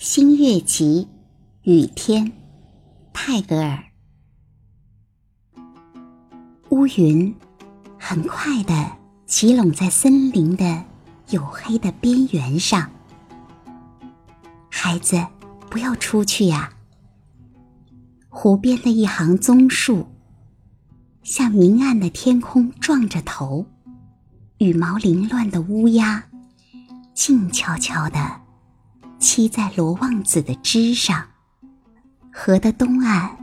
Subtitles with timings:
[0.00, 1.08] 新月集，
[1.62, 2.32] 雨天，
[3.12, 3.82] 泰戈尔。
[6.68, 7.34] 乌云
[7.98, 8.92] 很快的
[9.26, 10.84] 集拢在森林的
[11.26, 12.88] 黝黑的边缘上。
[14.70, 15.26] 孩子，
[15.68, 16.72] 不要出去呀！
[18.28, 20.06] 湖边的一行棕树，
[21.24, 23.66] 向明暗的天空撞着头，
[24.58, 26.28] 羽毛凌乱的乌鸦，
[27.14, 28.42] 静悄悄的。
[29.20, 31.26] 栖在罗望子的枝上，
[32.32, 33.36] 河的东岸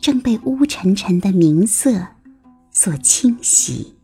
[0.00, 2.06] 正被乌沉沉的明色
[2.70, 3.94] 所侵袭。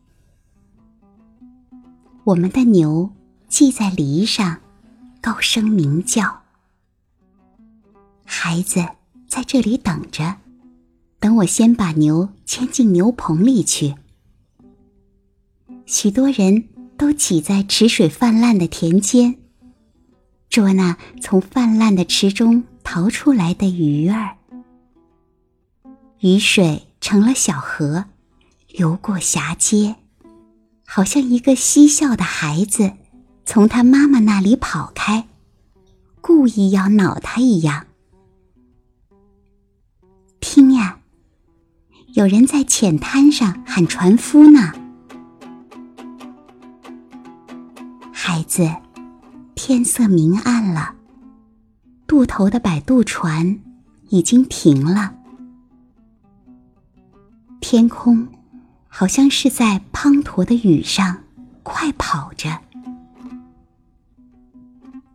[2.25, 3.09] 我们的牛
[3.47, 4.59] 系在篱上，
[5.21, 6.41] 高声鸣叫。
[8.25, 8.85] 孩子
[9.27, 10.37] 在这里等着，
[11.19, 13.95] 等我先把牛牵进牛棚里去。
[15.85, 19.40] 许多人都挤在池水泛滥的田间。
[20.51, 24.35] 捉那从泛滥的池中逃出来的鱼儿，
[26.19, 28.03] 雨水成了小河，
[28.67, 29.95] 流过峡街，
[30.85, 32.91] 好像一个嬉笑的孩子
[33.45, 35.25] 从他妈妈那里跑开，
[36.19, 37.87] 故意要恼他一样。
[40.41, 40.99] 听呀，
[42.07, 44.73] 有人在浅滩上喊船夫呢，
[48.11, 48.69] 孩子。
[49.55, 50.95] 天色明暗了，
[52.07, 53.59] 渡头的摆渡船
[54.09, 55.13] 已经停了。
[57.59, 58.27] 天空
[58.87, 61.17] 好像是在滂沱的雨上
[61.63, 62.59] 快跑着，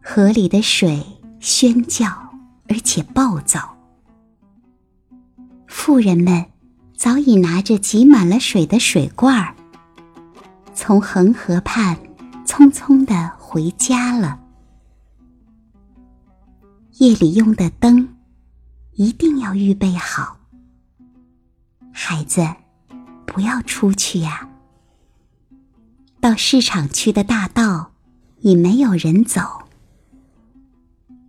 [0.00, 1.04] 河里的水
[1.40, 2.06] 喧叫
[2.68, 3.76] 而且暴躁。
[5.66, 6.46] 富人们
[6.96, 9.54] 早已拿着挤满了水的水罐儿，
[10.72, 11.96] 从恒河畔
[12.46, 13.32] 匆匆的。
[13.56, 14.38] 回家了。
[16.98, 18.18] 夜里用的灯
[18.92, 20.38] 一定要预备好。
[21.90, 22.46] 孩子，
[23.26, 24.46] 不要出去呀。
[26.20, 27.92] 到市场去的大道
[28.40, 29.40] 已没有人走，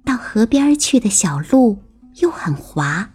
[0.04, 1.82] 到河边去的小路
[2.16, 3.10] 又很滑。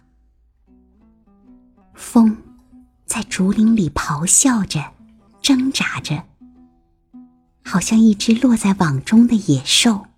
[1.92, 2.34] 风
[3.04, 4.82] 在竹林里咆哮着，
[5.42, 6.24] 挣扎着。
[7.64, 10.11] 好像一只落在网中的野兽。